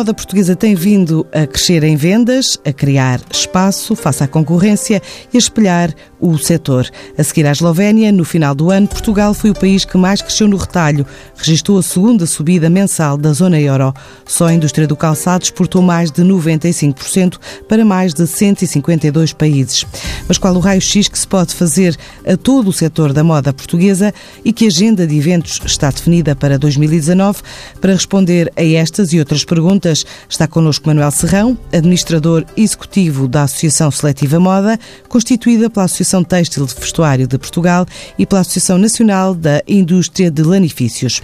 [0.00, 5.36] Moda portuguesa tem vindo a crescer em vendas, a criar espaço face à concorrência e
[5.36, 6.88] a espelhar o setor.
[7.16, 10.46] A seguir à Eslovénia, no final do ano, Portugal foi o país que mais cresceu
[10.46, 11.06] no retalho.
[11.36, 13.94] Registrou a segunda subida mensal da zona euro.
[14.26, 17.38] Só a indústria do calçado exportou mais de 95%
[17.68, 19.86] para mais de 152 países.
[20.28, 24.12] Mas qual o raio-x que se pode fazer a todo o setor da moda portuguesa
[24.44, 27.40] e que agenda de eventos está definida para 2019?
[27.80, 33.90] Para responder a estas e outras perguntas, está connosco Manuel Serrão, administrador executivo da Associação
[33.90, 34.78] Seletiva Moda,
[35.08, 37.86] constituída pela Associação Associação Têxtil de Vestuário de Portugal
[38.18, 41.22] e pela Associação Nacional da Indústria de Lanifícios.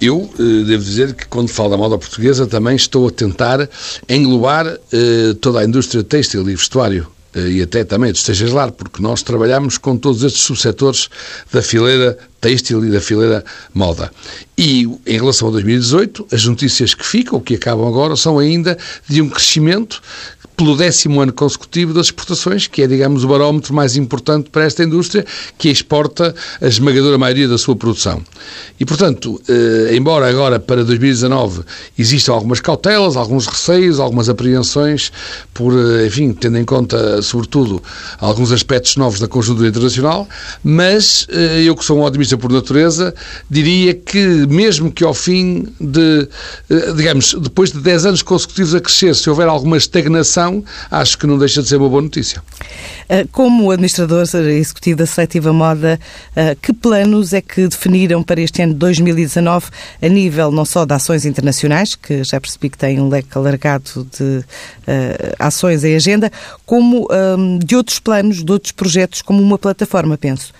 [0.00, 3.68] Eu eh, devo dizer que quando falo da moda portuguesa também estou a tentar
[4.08, 9.02] englobar eh, toda a indústria têxtil e vestuário eh, e até também dos lá, porque
[9.02, 11.08] nós trabalhamos com todos estes subsetores
[11.50, 14.10] da fileira têxtil e da fileira moda.
[14.58, 18.76] E em relação a 2018, as notícias que ficam, que acabam agora, são ainda
[19.08, 20.02] de um crescimento
[20.56, 24.84] pelo décimo ano consecutivo das exportações, que é, digamos, o barómetro mais importante para esta
[24.84, 25.24] indústria,
[25.58, 28.22] que exporta a esmagadora maioria da sua produção.
[28.78, 31.62] E, portanto, eh, embora agora para 2019
[31.98, 35.10] existam algumas cautelas, alguns receios, algumas apreensões,
[35.54, 37.82] por, eh, enfim, tendo em conta, sobretudo,
[38.18, 40.28] alguns aspectos novos da conjuntura internacional,
[40.62, 43.14] mas eh, eu que sou um otimista por natureza,
[43.48, 46.28] diria que mesmo que ao fim de,
[46.70, 51.26] eh, digamos, depois de 10 anos consecutivos a crescer, se houver alguma estagnação, acho que
[51.26, 52.42] não deixa de ser uma boa notícia.
[53.08, 55.98] Ah, como administrador executivo da Seletiva Moda,
[56.36, 59.66] ah, que planos é que definiram para este ano de 2019
[60.00, 64.06] a nível não só de ações internacionais, que já percebi que tem um leque alargado
[64.18, 64.44] de
[65.38, 66.30] ações em agenda,
[66.64, 67.08] como
[67.64, 70.52] de outros planos, de outros projetos, como uma plataforma, penso?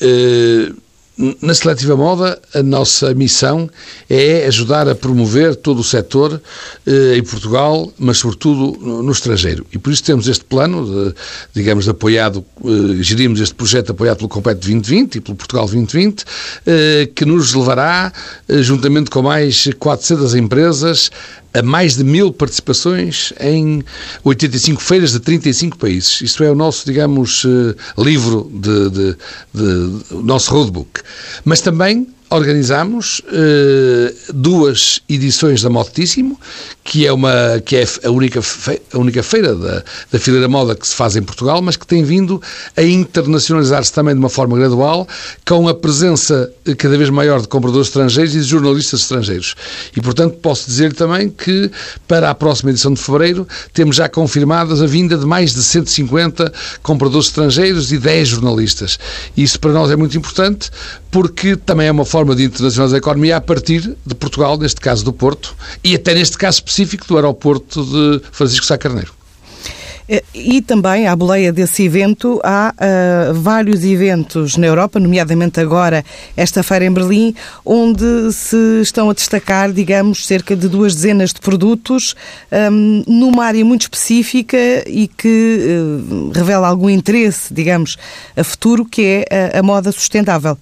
[0.00, 0.83] Uh
[1.16, 3.70] na Seletiva Moda, a nossa missão
[4.10, 6.42] é ajudar a promover todo o setor
[6.84, 9.64] eh, em Portugal, mas sobretudo no, no, estrangeiro.
[9.72, 11.14] E por isso temos este plano, de,
[11.54, 16.24] digamos, de apoiado, eh, gerimos este projeto apoiado pelo Compete 2020 e pelo Portugal 2020,
[16.66, 18.12] eh, que nos levará,
[18.48, 21.12] eh, juntamente com mais 400 empresas,
[21.54, 23.82] a mais de mil participações em
[24.24, 26.20] 85 feiras de 35 países.
[26.20, 29.16] Isto é o nosso, digamos, eh, livro de, de,
[29.54, 31.00] de, de nosso roadbook.
[31.44, 36.38] Mas também organizamos uh, duas edições da Motíssimo,
[36.82, 38.40] que é, uma, que é a, única
[38.92, 42.02] a única feira da, da fileira moda que se faz em Portugal, mas que tem
[42.02, 42.42] vindo
[42.76, 45.06] a internacionalizar-se também de uma forma gradual,
[45.46, 49.54] com a presença cada vez maior de compradores estrangeiros e de jornalistas estrangeiros.
[49.96, 51.70] E, portanto, posso dizer também que
[52.08, 56.52] para a próxima edição de fevereiro temos já confirmadas a vinda de mais de 150
[56.82, 58.98] compradores estrangeiros e 10 jornalistas.
[59.36, 60.70] Isso para nós é muito importante
[61.10, 65.04] porque também é uma forma de internacionalizar a economia a partir de Portugal, neste caso
[65.04, 69.12] do Porto, e até neste caso específico do aeroporto de Francisco Sá Carneiro.
[70.08, 76.04] Eh, e também, à boleia desse evento, há uh, vários eventos na Europa, nomeadamente agora
[76.36, 81.40] esta feira em Berlim, onde se estão a destacar, digamos, cerca de duas dezenas de
[81.40, 82.14] produtos
[82.70, 85.58] um, numa área muito específica e que
[86.10, 87.96] uh, revela algum interesse, digamos,
[88.36, 90.58] a futuro, que é a, a moda sustentável.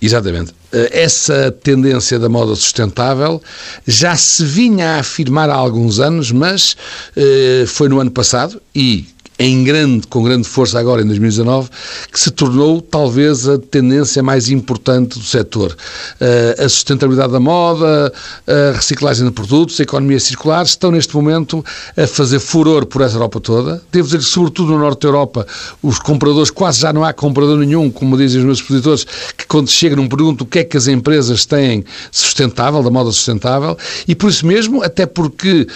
[0.00, 0.52] Exatamente.
[0.72, 3.42] Eh, essa tendência da moda sustentável
[3.86, 6.76] já se vinha a afirmar há alguns anos, mas
[7.16, 9.06] eh, foi no ano passado e
[9.38, 11.68] em grande, com grande força agora em 2019,
[12.10, 15.76] que se tornou talvez a tendência mais importante do setor.
[16.20, 18.12] Uh, a sustentabilidade da moda,
[18.46, 21.64] a reciclagem de produtos, a economia circular estão neste momento
[21.96, 23.82] a fazer furor por essa Europa toda.
[23.92, 25.46] Devo dizer que, sobretudo no Norte da Europa,
[25.82, 29.04] os compradores, quase já não há comprador nenhum, como dizem os meus expositores,
[29.36, 33.12] que quando chegam não perguntam o que é que as empresas têm sustentável, da moda
[33.12, 33.76] sustentável,
[34.08, 35.66] e por isso mesmo, até porque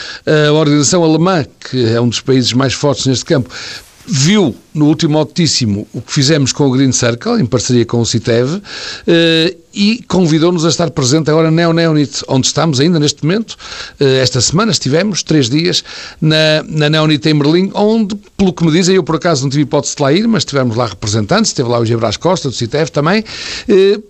[0.49, 3.50] a organização alemã, que é um dos países mais fortes neste campo,
[4.07, 8.07] viu no último altíssimo o que fizemos com o Green Circle, em parceria com o
[8.07, 8.61] CITEV,
[9.07, 13.57] eh, e convidou-nos a estar presente agora na Neonit, onde estamos ainda neste momento.
[14.01, 15.85] Eh, esta semana estivemos, três dias,
[16.21, 19.63] na, na Neonit em Berlim, onde, pelo que me dizem, eu por acaso não tive
[19.63, 22.91] hipótese de lá ir, mas tivemos lá representantes, esteve lá o Gebras Costa, do CITEV
[22.91, 23.25] também,
[23.69, 24.01] eh,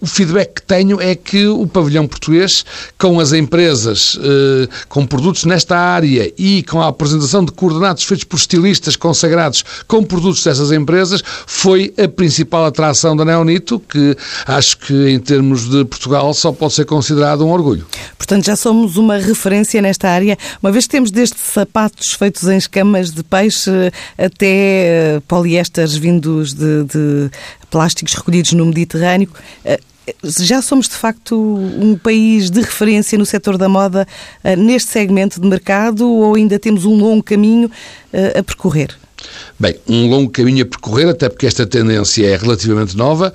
[0.00, 2.64] o feedback que tenho é que o pavilhão português,
[2.98, 8.24] com as empresas, eh, com produtos nesta área e com a apresentação de coordenados feitos
[8.24, 14.16] por estilistas consagrados com produtos dessas empresas, foi a principal atração da Neonito, que
[14.46, 17.86] acho que em termos de Portugal só pode ser considerado um orgulho.
[18.16, 22.56] Portanto, já somos uma referência nesta área, uma vez que temos desde sapatos feitos em
[22.56, 23.70] escamas de peixe
[24.16, 27.30] até eh, poliésteres vindos de, de
[27.74, 29.28] plásticos recolhidos no Mediterrâneo.
[29.64, 29.80] Eh,
[30.22, 34.06] já somos de facto um país de referência no setor da moda
[34.44, 37.68] eh, neste segmento de mercado ou ainda temos um longo caminho
[38.12, 38.96] a percorrer?
[39.58, 43.32] Bem, um longo caminho a percorrer, até porque esta tendência é relativamente nova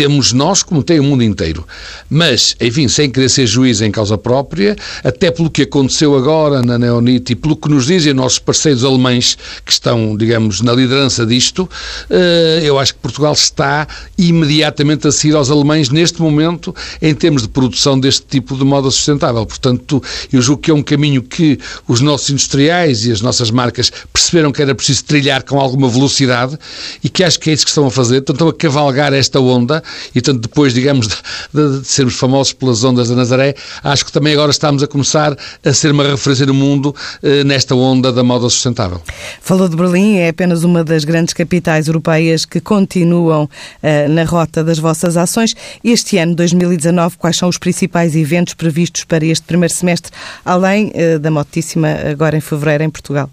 [0.00, 1.62] temos nós como tem o mundo inteiro.
[2.08, 4.74] Mas, enfim, sem querer ser juiz em causa própria,
[5.04, 9.36] até pelo que aconteceu agora na Neonit e pelo que nos dizem nossos parceiros alemães
[9.62, 11.68] que estão, digamos, na liderança disto,
[12.08, 13.86] eh, eu acho que Portugal está
[14.16, 18.90] imediatamente a seguir aos alemães neste momento em termos de produção deste tipo de moda
[18.90, 19.44] sustentável.
[19.44, 20.02] Portanto,
[20.32, 24.50] eu julgo que é um caminho que os nossos industriais e as nossas marcas perceberam
[24.50, 26.58] que era preciso trilhar com alguma velocidade
[27.04, 28.24] e que acho que é isso que estão a fazer.
[28.26, 29.82] Estão a cavalgar esta onda
[30.14, 31.16] e tanto depois, digamos, de,
[31.52, 35.36] de, de, sermos famosos pelas ondas da Nazaré, acho que também agora estamos a começar
[35.64, 39.00] a ser uma referência no mundo eh, nesta onda da moda sustentável.
[39.40, 43.48] Falou de Berlim, é apenas uma das grandes capitais europeias que continuam
[43.82, 45.54] eh, na rota das vossas ações.
[45.82, 50.12] Este ano, 2019, quais são os principais eventos previstos para este primeiro semestre,
[50.44, 53.30] além eh, da motíssima agora em fevereiro em Portugal?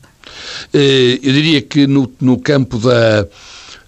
[0.74, 3.28] Eh, eu diria que no, no campo da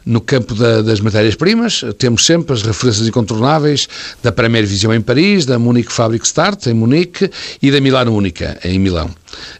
[0.05, 3.87] no campo da, das matérias-primas, temos sempre as referências incontornáveis
[4.23, 7.29] da Premier Vision em Paris, da Munich Fabric Start em Munique
[7.61, 9.09] e da Milano Única em Milão.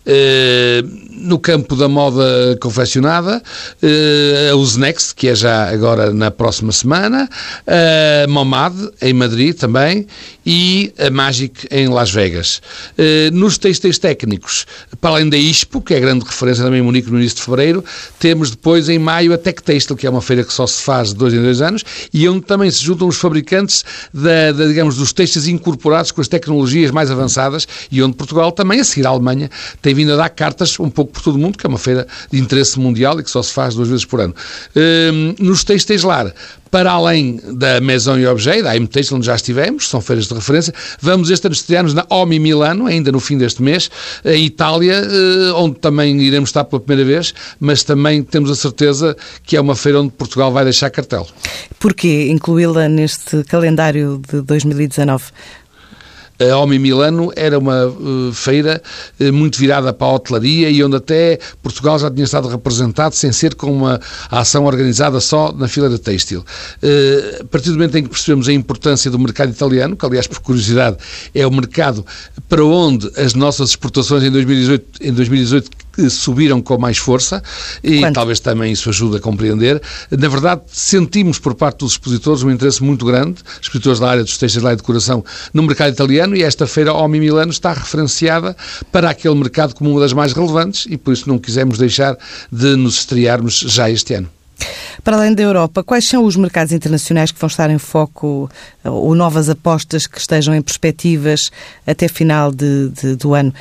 [0.06, 0.84] Eh,
[1.20, 3.42] no campo da moda confeccionada,
[3.84, 7.30] uh, a Usnext, que é já agora na próxima semana,
[7.68, 10.08] a Momad, em Madrid também,
[10.46, 12.62] e a Magic, em Las Vegas.
[12.98, 14.66] Uh, nos textos técnicos,
[15.00, 17.84] para além da ISPO, que é grande referência também em Munique no início de fevereiro,
[18.18, 19.60] temos depois em maio a Tech
[19.98, 21.84] que é uma feira que só se faz de dois em dois anos,
[22.14, 23.84] e onde também se juntam os fabricantes
[24.14, 28.80] da, da digamos, dos textos incorporados com as tecnologias mais avançadas, e onde Portugal também,
[28.80, 29.50] a seguir à Alemanha,
[29.82, 32.08] tem vindo a dar cartas um pouco por todo o mundo, que é uma feira
[32.32, 34.36] de interesse mundial e que só se faz duas vezes por ano.
[34.76, 36.34] Hum, nos textos lar,
[36.72, 40.74] para além da Maison e Objet, da M-Textile, onde já estivemos, são feiras de referência,
[41.02, 43.90] vamos este ano estrear-nos na OMI Milano, ainda no fim deste mês,
[44.24, 49.16] em Itália, eh, onde também iremos estar pela primeira vez, mas também temos a certeza
[49.44, 51.28] que é uma feira onde Portugal vai deixar cartel.
[51.80, 55.26] Porquê incluí-la neste calendário de 2019?
[56.40, 58.82] A Omi Milano era uma uh, feira
[59.20, 63.32] uh, muito virada para a hotelaria e onde até Portugal já tinha estado representado sem
[63.32, 64.00] ser com uma
[64.32, 66.40] ação organizada só na fileira têxtil.
[66.82, 70.28] Uh, a partir do momento em que percebemos a importância do mercado italiano, que aliás
[70.28, 70.98] por curiosidade
[71.36, 72.06] é o mercado
[72.48, 77.42] para onde as nossas exportações em 2018, em 2018 subiram com mais força
[77.84, 78.16] e Quanto?
[78.16, 79.82] talvez também isso ajude a compreender.
[80.12, 84.38] Na verdade, sentimos por parte dos expositores um interesse muito grande, expositores da área dos
[84.38, 88.56] textos e decoração, no mercado italiano e esta feira Omi Milano está referenciada
[88.92, 92.18] para aquele mercado como uma das mais relevantes e por isso não quisemos deixar
[92.52, 94.30] de nos estrearmos já este ano.
[95.04, 98.50] Para além da Europa, quais são os mercados internacionais que vão estar em foco
[98.84, 101.52] ou novas apostas que estejam em perspectivas
[101.88, 103.54] até final de, de, do ano?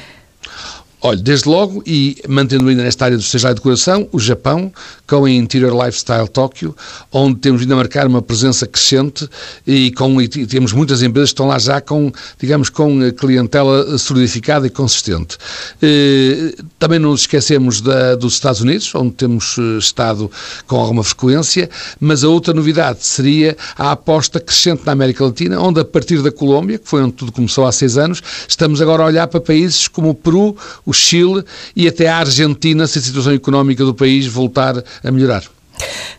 [1.01, 4.73] Olha, desde logo, e mantendo ainda nesta área do estagiário de decoração, o Japão,
[5.07, 6.75] com a Interior Lifestyle Tóquio,
[7.13, 9.29] onde temos vindo a marcar uma presença crescente
[9.65, 14.67] e, com, e temos muitas empresas que estão lá já com, digamos, com clientela solidificada
[14.67, 15.39] e consistente.
[15.81, 20.29] Eh, também não nos esquecemos da, dos Estados Unidos, onde temos eh, estado
[20.67, 25.79] com alguma frequência, mas a outra novidade seria a aposta crescente na América Latina, onde
[25.79, 29.07] a partir da Colômbia, que foi onde tudo começou há seis anos, estamos agora a
[29.07, 30.57] olhar para países como o Peru,
[30.89, 31.45] o Chile
[31.77, 35.43] e até a Argentina, se a situação económica do país voltar a melhorar.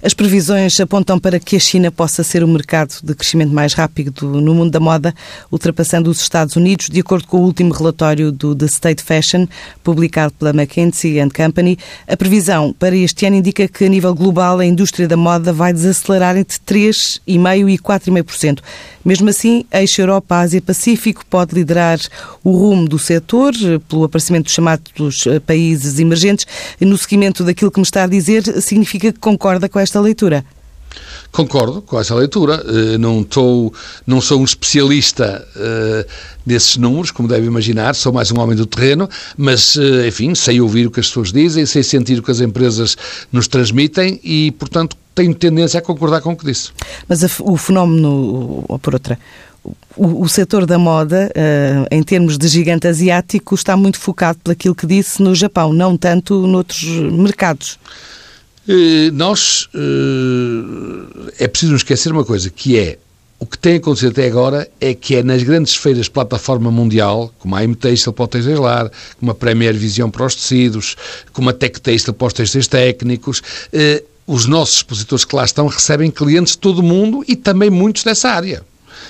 [0.02, 4.40] As previsões apontam para que a China possa ser o mercado de crescimento mais rápido
[4.40, 5.14] no mundo da moda,
[5.52, 9.48] ultrapassando os Estados Unidos, de acordo com o último relatório do The State Fashion,
[9.84, 11.78] publicado pela McKinsey Company.
[12.08, 15.74] A previsão para este ano indica que, a nível global, a indústria da moda vai
[15.74, 18.60] desacelerar entre 3,5% e 4,5%.
[19.10, 21.98] Mesmo assim, a Europa, Ásia Pacífico pode liderar
[22.44, 23.54] o rumo do setor,
[23.90, 26.46] pelo aparecimento dos chamados eh, países emergentes.
[26.80, 30.46] No seguimento daquilo que me está a dizer, significa que concorda com esta leitura?
[31.32, 32.64] Concordo com essa leitura.
[32.64, 33.74] Eh, não, estou,
[34.06, 35.44] não sou um especialista
[36.46, 39.76] desses números, como deve imaginar, sou mais um homem do terreno, mas,
[40.08, 42.96] enfim, sei ouvir o que as pessoas dizem, sei sentir o que as empresas
[43.32, 46.70] nos transmitem e, portanto, tenho tendência a concordar com o que disse.
[47.06, 49.20] Mas o fenómeno, ou por outra,
[49.98, 54.74] o, o setor da moda, uh, em termos de gigante asiático, está muito focado pelaquilo
[54.74, 57.78] que disse no Japão, não tanto noutros mercados.
[58.66, 59.68] Uh, nós.
[59.76, 62.98] Uh, é preciso não esquecer uma coisa, que é.
[63.38, 67.56] O que tem acontecido até agora é que é nas grandes feiras plataforma mundial, como
[67.56, 70.98] a M-Textile para o textilar, como a Premier Vision para os tecidos,
[71.32, 73.42] como a Tech Textile para os textos técnicos,
[74.30, 78.04] os nossos expositores que lá estão recebem clientes de todo o mundo e também muitos
[78.04, 78.62] dessa área.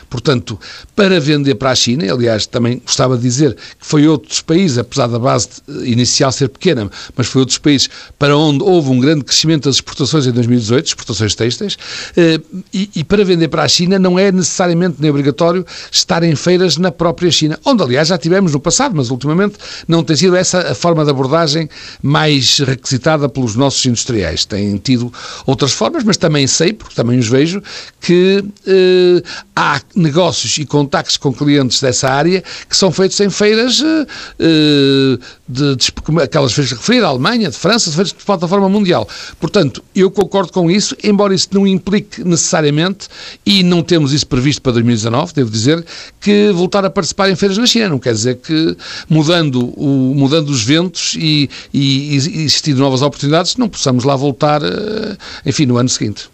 [0.09, 0.59] Portanto,
[0.95, 5.07] para vender para a China, aliás, também gostava de dizer que foi outros países, apesar
[5.07, 5.49] da base
[5.83, 10.25] inicial ser pequena, mas foi outros países para onde houve um grande crescimento das exportações
[10.25, 11.77] em 2018, exportações têxteis,
[12.17, 12.39] eh,
[12.73, 16.77] e, e para vender para a China não é necessariamente nem obrigatório estar em feiras
[16.77, 20.71] na própria China, onde aliás já tivemos no passado, mas ultimamente não tem sido essa
[20.71, 21.69] a forma de abordagem
[22.01, 24.45] mais requisitada pelos nossos industriais.
[24.45, 25.11] Têm tido
[25.45, 27.61] outras formas, mas também sei, porque também os vejo,
[28.01, 29.23] que eh,
[29.55, 35.75] há negócios e contactos com clientes dessa área que são feitos em feiras uh, de,
[35.75, 39.07] de, aquelas feiras referidas, da Alemanha, de França, de feiras de plataforma mundial.
[39.39, 43.07] Portanto, eu concordo com isso, embora isso não implique necessariamente,
[43.45, 45.85] e não temos isso previsto para 2019, devo dizer,
[46.19, 47.89] que voltar a participar em feiras na China.
[47.89, 48.77] Não quer dizer que
[49.09, 54.61] mudando, o, mudando os ventos e, e, e existindo novas oportunidades, não possamos lá voltar,
[54.63, 56.29] uh, enfim, no ano seguinte.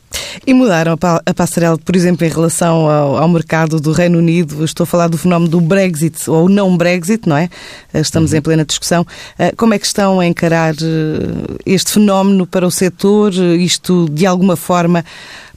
[0.45, 4.63] E mudaram a passarela, por exemplo, em relação ao, ao, mercado do Reino Unido.
[4.63, 7.49] Estou a falar do fenómeno do Brexit ou não Brexit, não é?
[7.93, 8.37] Eh, estamos uhum.
[8.37, 9.05] em plena discussão.
[9.39, 13.33] Eh, como é que estão a encarar eh, este fenómeno para o setor?
[13.33, 15.03] Isto, de alguma forma,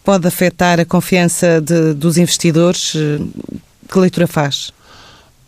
[0.03, 2.97] pode afetar a confiança de, dos investidores?
[3.91, 4.73] Que leitura faz?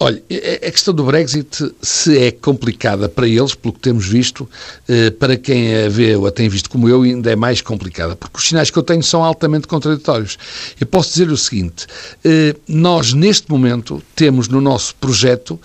[0.03, 0.23] Olha,
[0.67, 4.49] a questão do Brexit, se é complicada para eles, pelo que temos visto,
[4.89, 8.17] eh, para quem a vê ou a tem visto como eu, ainda é mais complicada,
[8.17, 10.39] porque os sinais que eu tenho são altamente contraditórios.
[10.81, 11.87] Eu posso dizer o seguinte:
[12.25, 15.61] eh, nós, neste momento, temos no nosso projeto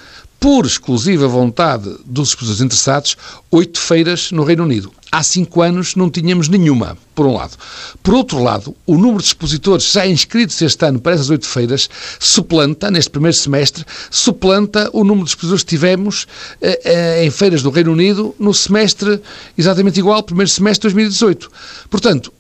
[0.46, 3.18] por exclusiva vontade dos expositores interessados,
[3.50, 4.92] oito feiras no Reino Unido.
[5.12, 7.58] Há cinco anos não tínhamos nenhuma, por um lado.
[8.04, 11.90] Por outro lado, o número de expositores já inscritos este ano para essas oito feiras
[12.20, 16.28] suplanta, neste primeiro semestre, suplanta o número de expositores que tivemos
[16.62, 19.20] eh, eh, em feiras do Reino Unido no semestre
[19.58, 21.52] exatamente igual, primeiro semestre de 2018.
[21.90, 22.32] Portanto,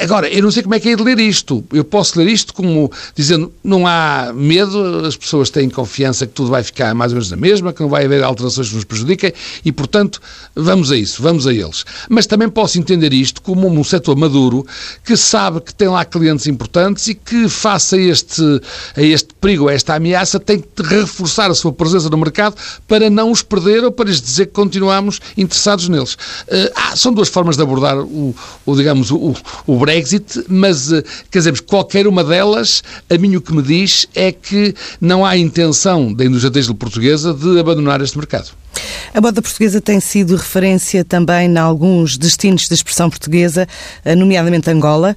[0.00, 1.64] Agora, eu não sei como é que é de ler isto.
[1.72, 6.50] Eu posso ler isto como dizendo não há medo, as pessoas têm confiança que tudo
[6.50, 9.32] vai ficar mais ou menos na mesma, que não vai haver alterações que nos prejudiquem
[9.64, 10.20] e, portanto,
[10.54, 11.84] vamos a isso, vamos a eles.
[12.08, 14.66] Mas também posso entender isto como um setor maduro
[15.04, 18.60] que sabe que tem lá clientes importantes e que, face a este,
[18.96, 22.54] a este perigo, a esta ameaça, tem que reforçar a sua presença no mercado
[22.86, 26.14] para não os perder ou para lhes dizer que continuamos interessados neles.
[26.14, 28.34] Uh, ah, são duas formas de abordar o,
[28.66, 29.34] o digamos, o,
[29.66, 34.06] o Brexit, mas, uh, quer dizer, qualquer uma delas, a mim o que me diz
[34.14, 38.50] é que não há intenção da indústria têxtil portuguesa de abandonar este mercado.
[39.12, 43.66] A moda portuguesa tem sido referência também em alguns destinos de expressão portuguesa,
[44.04, 45.16] eh, nomeadamente Angola.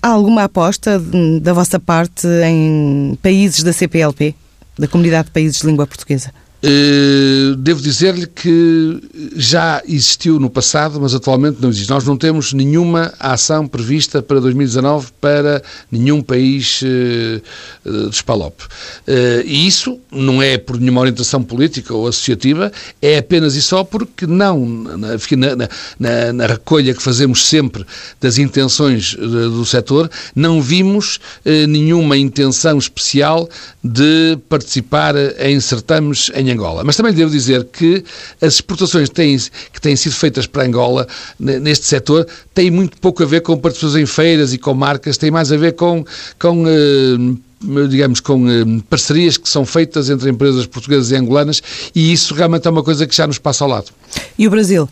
[0.00, 1.02] Há alguma aposta
[1.42, 4.34] da vossa parte em países da CPLP,
[4.78, 6.32] da Comunidade de Países de Língua Portuguesa?
[6.66, 8.98] Eh, devo dizer-lhe que
[9.36, 11.90] já existiu no passado, mas atualmente não existe.
[11.90, 18.62] Nós não temos nenhuma ação prevista para 2019 para nenhum país uh, de Spalop.
[18.62, 23.84] Uh, e isso não é por nenhuma orientação política ou associativa, é apenas e só
[23.84, 25.68] porque não, na, na,
[25.98, 27.84] na, na recolha que fazemos sempre
[28.18, 33.48] das intenções do setor, não vimos nenhuma intenção especial
[33.82, 36.82] de participar em certames em Angola.
[36.84, 38.04] Mas também devo dizer que
[38.40, 39.36] as exportações que têm,
[39.72, 41.06] que têm sido feitas para Angola
[41.38, 45.30] neste setor têm muito pouco a ver com participações em feiras e com marcas, têm
[45.30, 46.04] mais a ver com,
[46.38, 51.62] com eh, digamos, com eh, parcerias que são feitas entre empresas portuguesas e angolanas
[51.94, 53.90] e isso realmente é uma coisa que já nos passa ao lado.
[54.38, 54.88] E o Brasil?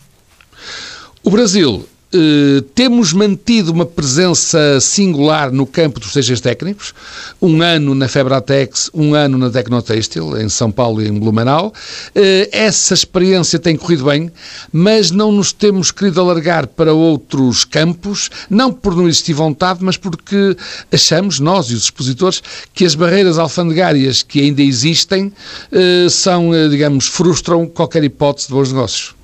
[1.22, 6.92] O Brasil eh, temos mantido uma presença singular no campo dos textos técnicos,
[7.40, 11.72] um ano na Febratex, um ano na Tecnotextil, em São Paulo e em Blumenau.
[12.14, 14.30] Uh, essa experiência tem corrido bem,
[14.70, 19.96] mas não nos temos querido alargar para outros campos, não por não existir vontade, mas
[19.96, 20.54] porque
[20.92, 22.42] achamos, nós e os expositores,
[22.74, 25.32] que as barreiras alfandegárias que ainda existem
[25.72, 29.21] uh, são, digamos, frustram qualquer hipótese de bons negócios.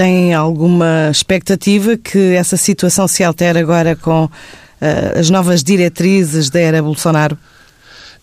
[0.00, 4.30] Tem alguma expectativa que essa situação se altere agora com uh,
[5.18, 7.36] as novas diretrizes da era Bolsonaro?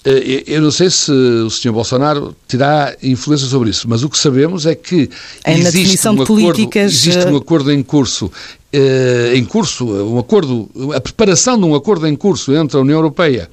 [0.03, 1.71] Eh, eu não sei se o Sr.
[1.71, 5.07] Bolsonaro terá influência sobre isso, mas o que sabemos é que
[5.43, 8.31] é existe, um acordo, existe um acordo em curso
[9.33, 13.49] em curso, um acordo, a preparação de um acordo em curso entre a União Europeia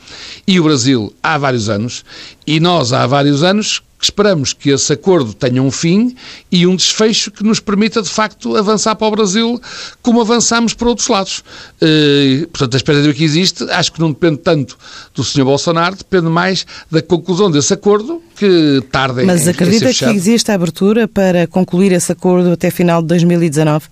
[0.46, 2.04] e o Brasil há vários anos,
[2.46, 6.14] e nós há vários anos esperamos que esse acordo tenha um fim
[6.50, 9.60] e um desfecho que nos permita, de facto, avançar para o Brasil
[10.02, 11.44] como avançamos para outros lados.
[11.80, 14.76] Uh, portanto, a expectativa que existe, acho que não depende tanto
[15.14, 15.44] do Sr.
[15.44, 20.50] Bolsonaro, depende mais da conclusão desse acordo, que tarde Mas em, acredita em que existe
[20.50, 23.86] a abertura para concluir esse acordo até final de 2019?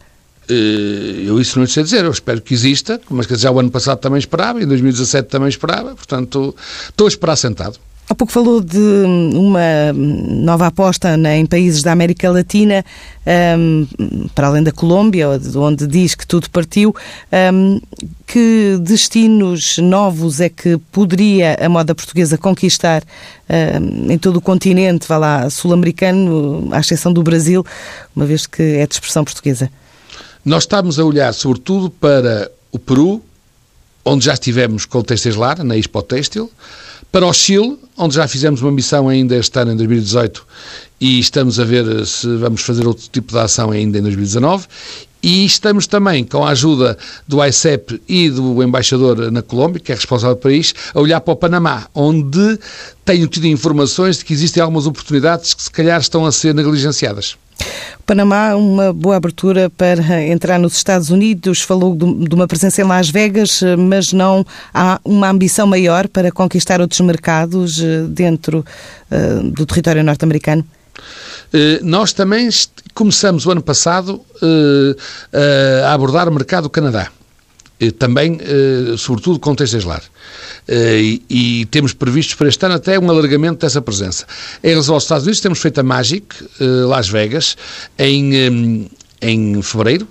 [0.48, 3.98] Eh, eu isso não sei dizer, eu espero que exista, mas já o ano passado
[3.98, 6.54] também esperava, em 2017 também esperava, portanto,
[6.88, 7.78] estou a esperar sentado.
[8.12, 12.84] Há pouco falou de uma nova aposta em países da América Latina,
[13.58, 13.86] um,
[14.34, 16.94] para além da Colômbia, onde diz que tudo partiu.
[17.54, 17.80] Um,
[18.26, 23.02] que destinos novos é que poderia a moda portuguesa conquistar
[24.10, 27.64] em todo o continente, vá lá, sul-americano, à exceção do Brasil,
[28.14, 29.70] uma vez que é de expressão portuguesa?
[30.44, 33.22] Nós estamos a olhar, sobretudo, para o Peru,
[34.04, 36.50] onde já estivemos com o Têxteis Lar, na Expo Têxtil,
[37.12, 40.46] para o Chile, onde já fizemos uma missão ainda este ano, em 2018,
[40.98, 44.66] e estamos a ver se vamos fazer outro tipo de ação ainda em 2019.
[45.22, 49.94] E estamos também, com a ajuda do ICEP e do embaixador na Colômbia, que é
[49.94, 52.58] responsável pelo país, a olhar para o Panamá, onde
[53.04, 57.36] tenho tido informações de que existem algumas oportunidades que se calhar estão a ser negligenciadas.
[58.04, 63.08] Panamá, uma boa abertura para entrar nos Estados Unidos, falou de uma presença em Las
[63.08, 64.44] Vegas, mas não
[64.74, 68.64] há uma ambição maior para conquistar outros mercados eh, dentro
[69.10, 70.64] uh, do território norte-americano?
[71.54, 72.48] Uh, nós também
[72.92, 74.20] começamos o ano passado
[75.82, 77.08] a abordar o mercado do Canadá.
[77.98, 78.38] Também,
[78.98, 80.02] sobretudo, com textos lar.
[80.68, 84.26] E, e, temos previstos para este ano até um alargamento dessa presença.
[84.62, 86.26] Em relação aos Estados Unidos, temos feito a Magic,
[86.60, 87.56] Las Vegas,
[87.98, 88.88] em,
[89.20, 90.06] em fevereiro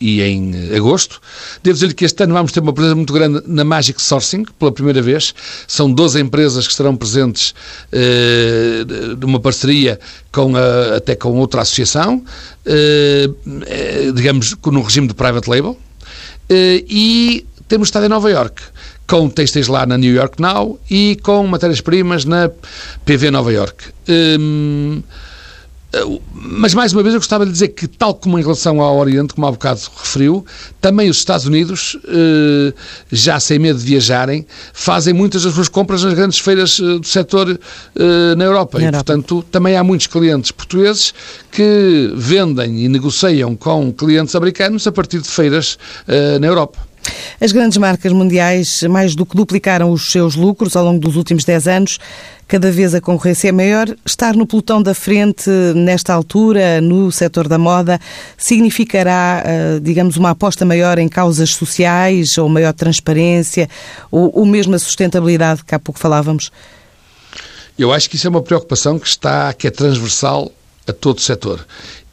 [0.00, 1.20] e em agosto.
[1.62, 4.72] Devo dizer que este ano vamos ter uma presença muito grande na Magic Sourcing, pela
[4.72, 5.34] primeira vez.
[5.66, 7.54] São 12 empresas que estarão presentes
[7.92, 9.98] uh, de uma parceria
[10.32, 12.22] com a, até com outra associação,
[14.14, 15.78] digamos, no regime de private label.
[16.50, 18.62] E temos estado em Nova York
[19.06, 22.50] com textos lá na New York Now e com matérias-primas na
[23.06, 23.84] PV Nova York.
[26.32, 29.32] Mas, mais uma vez, eu gostava de dizer que, tal como em relação ao Oriente,
[29.32, 30.44] como há bocado referiu,
[30.80, 32.74] também os Estados Unidos, eh,
[33.10, 37.06] já sem medo de viajarem, fazem muitas das suas compras nas grandes feiras eh, do
[37.06, 37.58] setor
[37.96, 38.78] eh, na Europa.
[38.78, 39.04] Na e, Europa.
[39.04, 41.14] portanto, também há muitos clientes portugueses
[41.50, 45.78] que vendem e negociam com clientes americanos a partir de feiras
[46.40, 46.78] na Europa.
[47.40, 51.44] As grandes marcas mundiais mais do que duplicaram os seus lucros ao longo dos últimos
[51.44, 51.98] 10 anos.
[52.48, 53.94] Cada vez a concorrência é maior.
[54.06, 58.00] Estar no pelotão da frente nesta altura, no setor da moda,
[58.38, 63.68] significará, eh, digamos, uma aposta maior em causas sociais ou maior transparência
[64.10, 66.50] ou, ou mesmo a sustentabilidade que há pouco falávamos?
[67.78, 70.50] Eu acho que isso é uma preocupação que está, que é transversal
[70.86, 71.66] a todo o setor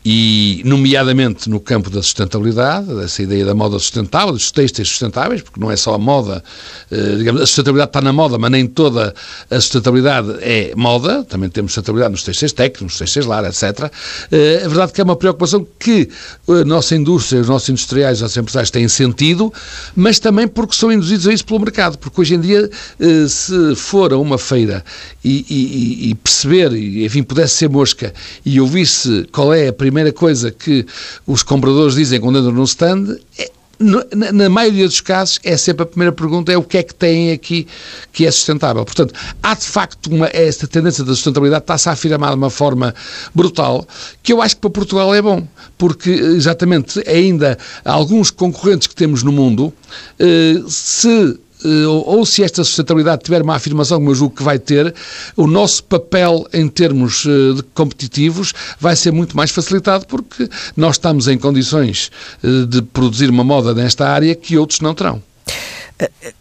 [0.07, 5.59] e, nomeadamente, no campo da sustentabilidade, essa ideia da moda sustentável, dos têxteis sustentáveis, porque
[5.59, 6.43] não é só a moda,
[6.91, 9.15] eh, digamos, a sustentabilidade está na moda, mas nem toda
[9.49, 13.91] a sustentabilidade é moda, também temos sustentabilidade nos têxteis técnicos, nos têxteis lar, etc.
[14.31, 16.07] É verdade que é uma preocupação que
[16.47, 19.51] a nossa indústria, os nossos industriais, os nossos empresários têm sentido,
[19.95, 23.75] mas também porque são induzidos a isso pelo mercado, porque hoje em dia, eh, se
[23.75, 24.85] for a uma feira
[25.23, 28.13] e, e, e perceber, e enfim, pudesse ser mosca,
[28.45, 30.85] e ouvisse qual é a primeira primeira coisa que
[31.25, 35.85] os compradores dizem quando entram no stand é na, maioria dos casos, é sempre a
[35.85, 37.67] primeira pergunta é o que é que têm aqui
[38.13, 38.85] que é sustentável.
[38.85, 42.95] Portanto, há de facto uma, esta tendência da sustentabilidade está-se a afirmar de uma forma
[43.33, 43.85] brutal,
[44.23, 45.45] que eu acho que para Portugal é bom,
[45.77, 49.73] porque exatamente ainda alguns concorrentes que temos no mundo,
[50.19, 51.44] eh, se eh,
[51.87, 54.93] ou se esta sustentabilidade tiver uma afirmação, como eu julgo que vai ter,
[55.35, 61.27] o nosso papel em termos eh, competitivos vai ser muito mais facilitado porque nós estamos
[61.27, 62.11] em condições
[62.43, 65.21] eh, de produzir uma moda nesta área que outros não terão.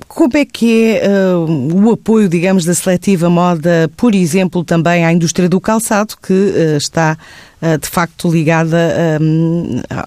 [0.09, 5.13] Como é que é uh, o apoio, digamos, da seletiva moda, por exemplo, também à
[5.13, 7.17] indústria do calçado, que uh, está
[7.63, 8.77] uh, de facto ligada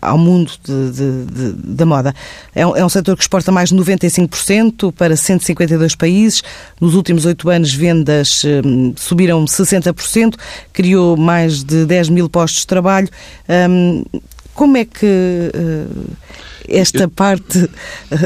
[0.02, 2.14] ao mundo de, de, de, da moda?
[2.54, 6.44] É um, é um setor que exporta mais de 95% para 152 países.
[6.80, 8.44] Nos últimos oito anos, vendas
[8.98, 10.36] subiram 60%,
[10.74, 13.08] criou mais de 10 mil postos de trabalho.
[13.70, 14.04] Um,
[14.54, 15.52] como é que
[16.68, 17.70] esta parte,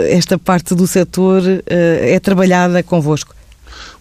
[0.10, 3.36] esta parte do setor eh, é trabalhada convosco?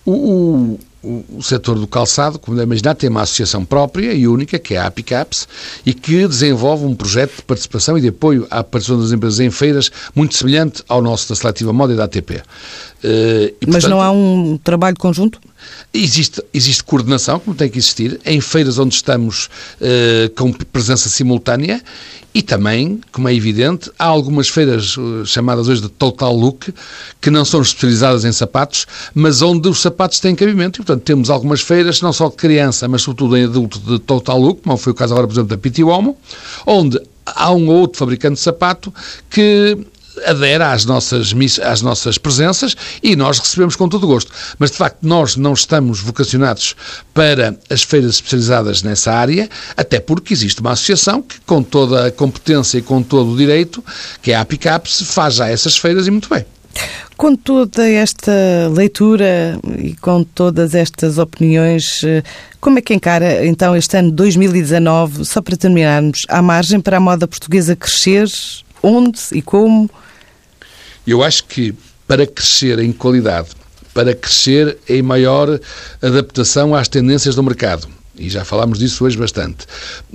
[0.04, 4.58] O, o, o, setor do calçado, como deve imaginar, tem uma associação própria e única,
[4.58, 5.48] que é a APICAPS,
[5.84, 9.50] e que desenvolve um projeto de participação e de apoio à participação das empresas em
[9.50, 12.42] feiras muito semelhante ao nosso da Seletiva Moda e da ATP.
[13.02, 15.40] Eh, e, Mas portanto, não há um trabalho conjunto?
[15.92, 19.46] Existe, existe coordenação, como tem que existir, em feiras onde estamos
[19.80, 21.82] uh, com presença simultânea
[22.32, 26.72] e também, como é evidente, há algumas feiras uh, chamadas hoje de Total Look
[27.20, 30.80] que não são especializadas em sapatos, mas onde os sapatos têm cabimento.
[30.80, 34.38] E, portanto, temos algumas feiras, não só de criança, mas sobretudo em adulto de Total
[34.38, 36.16] Look, como foi o caso agora, por exemplo, da Piti Uomo,
[36.64, 38.94] onde há um ou outro fabricante de sapato
[39.28, 39.76] que
[40.24, 44.32] adere às nossas, às nossas presenças e nós recebemos com todo gosto.
[44.58, 46.74] Mas, de facto, nós não estamos vocacionados
[47.14, 52.10] para as feiras especializadas nessa área, até porque existe uma associação que, com toda a
[52.10, 53.84] competência e com todo o direito,
[54.22, 56.44] que é a APICAPS, faz já essas feiras e muito bem.
[57.16, 58.32] Com toda esta
[58.72, 62.22] leitura e com todas estas opiniões, eh,
[62.60, 67.00] como é que encara então este ano 2019, só para terminarmos, há margem para a
[67.00, 68.28] moda portuguesa crescer?
[68.82, 69.90] Onde e como?
[71.06, 71.74] Eu acho que
[72.06, 73.50] para crescer em qualidade,
[73.94, 75.60] para crescer em maior
[76.02, 79.66] adaptação às tendências do mercado, e já falámos disso hoje bastante,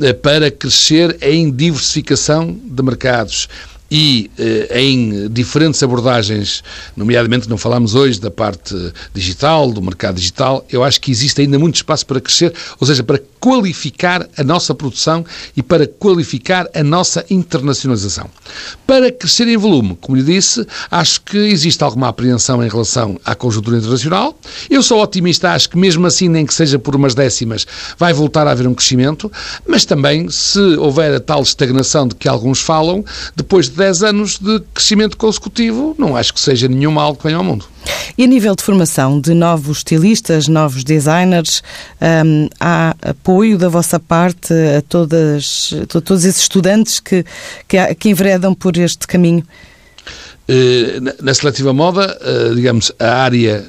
[0.01, 3.47] eh, para crescer em diversificação de mercados,
[3.89, 6.63] e eh, em diferentes abordagens,
[6.95, 8.75] nomeadamente não falamos hoje da parte
[9.13, 13.03] digital, do mercado digital, eu acho que existe ainda muito espaço para crescer, ou seja,
[13.03, 15.23] para qualificar a nossa produção
[15.55, 18.27] e para qualificar a nossa internacionalização.
[18.87, 23.35] Para crescer em volume, como lhe disse, acho que existe alguma apreensão em relação à
[23.35, 24.35] conjuntura internacional.
[24.67, 27.67] Eu sou otimista, acho que mesmo assim, nem que seja por umas décimas,
[27.99, 29.31] vai voltar a haver um crescimento,
[29.67, 34.39] mas também, se houver a tal estagnação de que alguns falam, depois de 10 anos
[34.39, 37.65] de crescimento consecutivo, não acho que seja nenhum mal que venha ao mundo.
[38.17, 41.61] E a nível de formação de novos estilistas, novos designers,
[42.01, 47.25] um, há apoio da vossa parte a, todas, a todos esses estudantes que,
[47.67, 49.43] que, que enveredam por este caminho?
[50.47, 53.65] Eh, na seletiva moda, eh, digamos, a área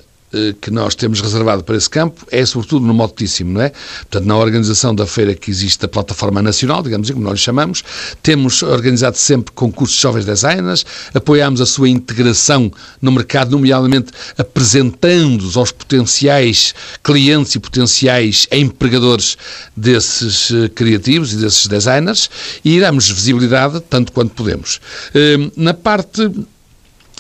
[0.61, 3.73] que nós temos reservado para esse campo é sobretudo no motíssimo, não é?
[4.01, 7.45] Portanto, na organização da feira que existe a plataforma nacional, digamos assim, como nós lhe
[7.45, 7.85] chamamos,
[8.23, 12.71] temos organizado sempre concursos de jovens designers, apoiamos a sua integração
[13.01, 19.37] no mercado, nomeadamente apresentando-os aos potenciais clientes e potenciais empregadores
[19.77, 22.31] desses eh, criativos e desses designers
[22.65, 24.81] e damos visibilidade tanto quanto podemos.
[25.15, 26.31] Eh, na parte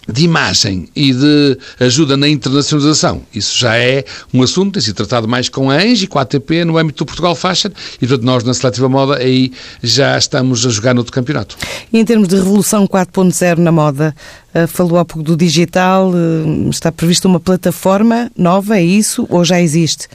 [0.08, 3.22] de imagem e de ajuda na internacionalização.
[3.34, 6.22] Isso já é um assunto, tem sido tratado mais com a ENGE e com a
[6.22, 10.64] ATP no âmbito do Portugal Fashion e, portanto, nós na Seletiva Moda aí já estamos
[10.64, 11.56] a jogar no outro campeonato.
[11.92, 14.14] E em termos de revolução 4.0 na moda,
[14.54, 19.44] eh, falou há pouco do digital, eh, está prevista uma plataforma nova, é isso ou
[19.44, 20.08] já existe?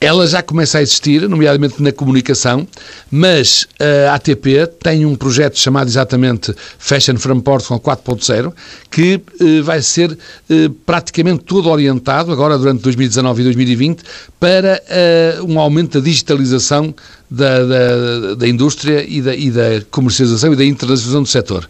[0.00, 2.66] Ela já começa a existir, nomeadamente na comunicação,
[3.10, 3.66] mas
[4.08, 8.52] a ATP tem um projeto chamado exatamente Fashion from Portugal 4.0,
[8.90, 10.16] que eh, vai ser
[10.48, 14.02] eh, praticamente todo orientado, agora durante 2019 e 2020,
[14.38, 16.94] para eh, um aumento da digitalização
[17.30, 21.68] da, da, da indústria e da, e da comercialização e da internacionalização do setor.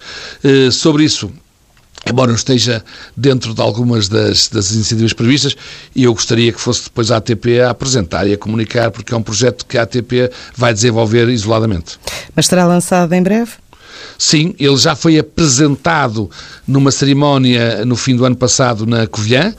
[0.73, 1.31] sobre isso,
[2.09, 2.83] embora não esteja
[3.17, 5.57] dentro de algumas das, das iniciativas previstas,
[5.95, 9.17] e eu gostaria que fosse depois a ATP a apresentar e a comunicar, porque é
[9.17, 11.99] um projeto que a ATP vai desenvolver isoladamente.
[12.35, 13.53] Mas será lançado em breve?
[14.17, 16.31] Sim, ele já foi apresentado
[16.67, 19.55] numa cerimónia no fim do ano passado na Covilhã,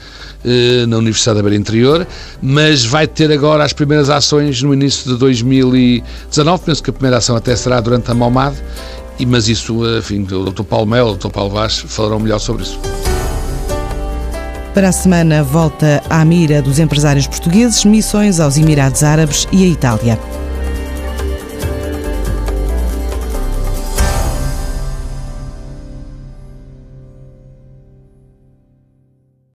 [0.45, 2.07] eh, na Universidade da Beira Interior,
[2.41, 6.63] mas vai ter agora as primeiras ações no início de 2019.
[6.63, 8.57] Penso que a primeira ação até será durante a Malmade
[9.21, 10.63] e, mas isso, enfim, o Dr.
[10.63, 11.29] Paulo Melo, o Dr.
[11.29, 12.79] Paulo Vaz falarão melhor sobre isso.
[14.73, 19.67] Para a semana, volta à mira dos empresários portugueses, missões aos Emirados Árabes e à
[19.67, 20.19] Itália.